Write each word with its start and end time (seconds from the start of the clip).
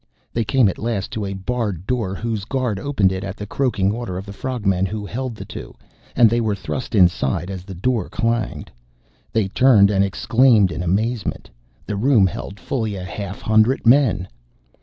They 0.33 0.43
came 0.43 0.67
at 0.67 0.79
last 0.79 1.11
to 1.11 1.25
a 1.27 1.35
barred 1.35 1.85
door 1.85 2.15
whose 2.15 2.43
guard 2.45 2.79
opened 2.79 3.11
it 3.11 3.23
at 3.23 3.37
the 3.37 3.45
croaking 3.45 3.91
order 3.91 4.17
of 4.17 4.25
the 4.25 4.33
frog 4.33 4.65
men 4.65 4.87
who 4.87 5.05
held 5.05 5.35
the 5.35 5.45
two, 5.45 5.75
and 6.15 6.27
they 6.27 6.41
were 6.41 6.55
thrust 6.55 6.95
inside, 6.95 7.51
as 7.51 7.65
the 7.65 7.75
door 7.75 8.09
clanged. 8.09 8.71
They 9.31 9.47
turned, 9.47 9.91
and 9.91 10.03
exclaimed 10.03 10.71
in 10.71 10.81
amazement. 10.81 11.51
The 11.85 11.97
room 11.97 12.25
held 12.25 12.59
fully 12.59 12.95
a 12.95 13.03
half 13.03 13.41
hundred 13.41 13.85
men! 13.85 14.27